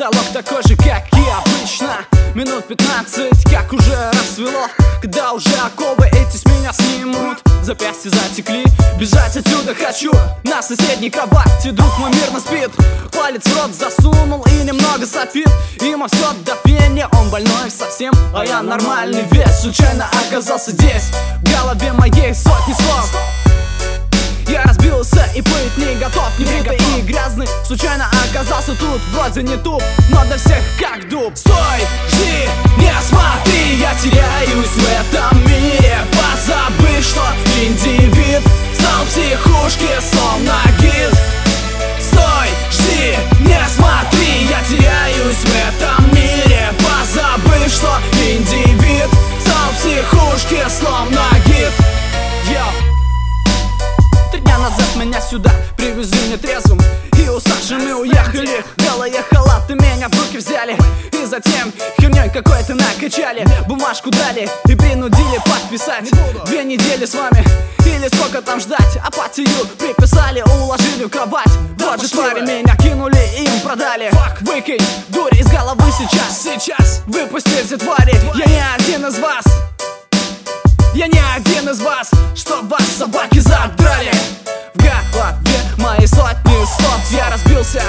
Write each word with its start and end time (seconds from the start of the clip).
Потолок 0.00 0.28
такой 0.32 0.62
же, 0.62 0.76
как 0.76 1.06
и 1.12 1.22
обычно. 1.28 2.06
Минут 2.34 2.66
15, 2.68 3.44
как 3.52 3.70
уже 3.70 4.10
рассвело 4.12 4.66
Когда 5.02 5.32
уже 5.32 5.50
оковы 5.56 6.06
эти 6.06 6.38
с 6.38 6.46
меня 6.46 6.72
снимут. 6.72 7.42
Запястья 7.62 8.08
затекли, 8.08 8.64
бежать 8.98 9.36
отсюда 9.36 9.74
хочу. 9.74 10.10
На 10.42 10.62
соседней 10.62 11.10
кровати 11.10 11.68
друг 11.72 11.98
мой 11.98 12.10
мирно 12.14 12.40
спит. 12.40 12.70
Палец 13.12 13.42
в 13.44 13.54
рот 13.54 13.74
засунул 13.74 14.42
и 14.44 14.64
немного 14.64 15.04
сопит. 15.04 15.50
Ему 15.82 16.06
все 16.06 16.32
до 16.46 16.54
пения, 16.64 17.06
он 17.12 17.28
больной 17.28 17.70
совсем 17.70 18.14
А 18.34 18.42
я 18.46 18.62
нормальный. 18.62 19.24
Вес, 19.30 19.60
случайно 19.60 20.06
оказался 20.26 20.70
здесь 20.70 21.10
В 21.42 21.52
голове 21.52 21.92
моей 21.92 22.34
сотни 22.34 22.72
слов. 22.72 23.14
Я 24.48 24.62
разбился 24.62 25.28
и 25.34 25.42
быть 25.42 25.76
не 25.76 25.94
готов 25.96 26.30
Не 26.38 26.46
бритый 26.46 26.76
и 26.76 26.79
грязный 27.10 27.46
Случайно 27.64 28.08
оказался 28.30 28.74
тут. 28.74 29.00
Вроде 29.12 29.42
не 29.42 29.56
туп, 29.56 29.82
но 30.10 30.24
для 30.24 30.36
всех 30.36 30.62
как 30.78 31.08
дуб. 31.08 31.36
Стой, 31.36 31.80
жди, 32.08 32.48
не 32.78 32.92
смотри 33.02 33.76
Я 33.78 33.94
теряюсь 33.94 34.68
в 34.68 34.88
этом 34.88 35.19
уехали 58.40 58.64
Белые 58.76 59.22
халаты 59.30 59.74
меня 59.74 60.08
в 60.08 60.18
руки 60.18 60.38
взяли. 60.38 60.76
И 61.12 61.24
затем 61.26 61.72
херней 62.00 62.30
какой-то 62.30 62.74
накачали. 62.74 63.46
Бумажку 63.66 64.10
дали 64.10 64.48
и 64.66 64.74
принудили 64.74 65.38
подписать. 65.44 66.10
Две 66.46 66.64
недели 66.64 67.04
с 67.04 67.14
вами 67.14 67.44
или 67.84 68.08
сколько 68.08 68.42
там 68.42 68.60
ждать? 68.60 68.96
Апатию 69.04 69.48
приписали, 69.78 70.42
уложили 70.42 71.04
в 71.04 71.08
кровать. 71.08 71.50
Вот 71.78 72.00
же 72.00 72.08
твари 72.08 72.40
меня 72.40 72.76
кинули, 72.76 73.20
им 73.38 73.60
продали. 73.60 74.10
Выкинь 74.40 74.84
дурь 75.08 75.34
из 75.34 75.46
головы 75.46 75.84
сейчас. 75.96 76.42
Сейчас. 76.42 77.02
Выпустите 77.06 77.76
твари. 77.76 78.14
Я 78.34 78.46
не 78.46 78.62
один 78.74 79.06
из 79.06 79.18
вас. 79.18 79.44
Я 80.94 81.06
не 81.06 81.20
один 81.36 81.68
из 81.68 81.80
вас, 81.80 82.10
что 82.34 82.62
вас 82.62 82.82
собаки 82.98 83.38
задрали? 83.38 84.10
В 84.74 84.82
голове 85.12 85.60
мои 85.78 86.06
сотни 86.06 86.64
слов 86.76 87.00
Я 87.10 87.30
разбился 87.30 87.82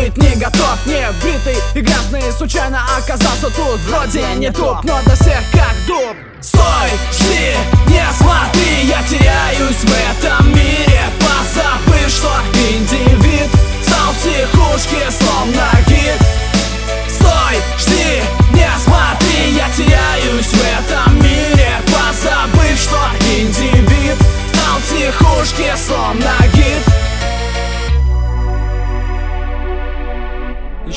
и 0.00 0.10
плыть 0.10 0.16
не 0.16 0.36
готов 0.36 0.78
Не 0.86 1.06
бритый 1.22 1.56
и 1.74 1.80
грязный. 1.80 2.32
Случайно 2.32 2.80
оказался 2.96 3.50
тут 3.50 3.80
Вроде 3.88 4.24
не 4.36 4.50
туп, 4.50 4.82
но 4.84 5.00
для 5.04 5.14
всех 5.14 5.42
как 5.52 5.74
дуб. 5.86 6.16
Стой, 6.40 6.90
жди, 7.12 7.56
не 7.88 8.04
смотри, 8.12 8.84
я 8.84 9.02
теряюсь 9.02 9.76
в 9.76 10.22
этом 10.22 10.48
мире 10.50 10.57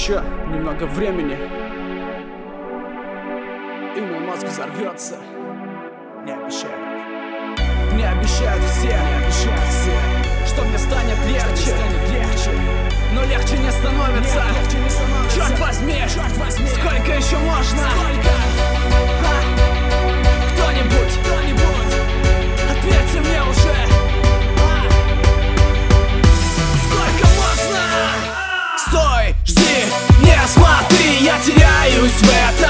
Еще 0.02 0.20
немного 0.50 0.86
времени. 0.86 1.38
И 3.96 4.02
мой 4.02 4.20
мозг 4.22 4.48
взорвется. 4.48 5.18
Не 6.26 6.32
обещаю 6.32 6.74
Не 7.94 8.04
обещают 8.06 8.64
все, 8.64 8.88
не 8.88 9.24
обещают 9.24 9.70
все. 9.70 9.94
Что 10.48 10.64
мне 10.64 10.80
станет 10.80 11.18
легче, 11.28 11.70
станет 11.70 12.10
легче. 12.10 12.50
Но 13.14 13.24
легче 13.26 13.60
не 13.60 13.70
становится, 13.70 14.38
Нет, 14.38 14.64
легче 14.64 14.78
не 14.80 14.90
становится. 14.90 15.36
Черт, 15.36 15.60
возьми, 15.60 15.94
Черт 16.12 16.38
возьми, 16.38 16.68
сколько 16.68 17.12
еще 17.16 17.38
можно? 17.38 17.88
sweat. 32.12 32.61